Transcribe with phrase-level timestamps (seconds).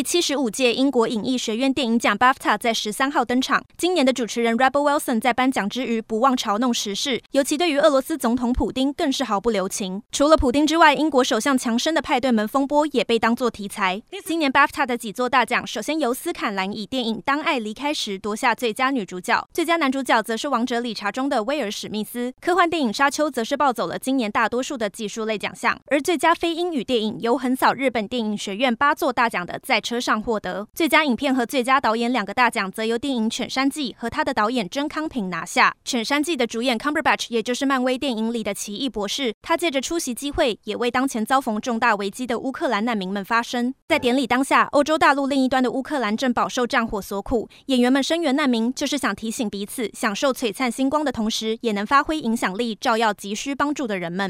[0.00, 3.62] 第七十五届英国影艺学院电影奖 BAFTA 在十三号登场。
[3.76, 10.02] 今年的主持人 Rebel Wilson 在颁奖之余不忘嘲弄时事，尤其对于俄罗斯总统普丁更是毫不留情。
[10.10, 14.00] 除了普丁之外，英国首相强生的派对门风波也被当作题材。
[14.24, 22.32] 今年 BAFTA 的几座大奖，首先由斯坎兰以电影《当爱离开时》夺下最佳女主角，最佳男主角则是《王者理查》中的威尔史密斯。
[22.40, 35.74] 科幻电影《沙丘》则是抱走了今年大多数的技术类奖项，而最佳非英语电影由横扫日本电影学院八座大奖的在车上获得最佳影片和最佳导演两个大奖，则由电影《犬山记》和他的导演真康平拿下。
[35.90, 43.74] 《犬山记》的主演 Cumberbatch，也就是漫威电影里的奇异博士，他借着出席机会，也为当前遭逢重大危机的乌克兰难民们发声。
[43.88, 54.28] 在典礼当下，欧洲大陆另一端的乌克兰正饱受战火所苦，演员们声援难民，就是想提醒彼此，享受璀璨星光的同时，也能发挥影响力，照耀急需帮助的人们。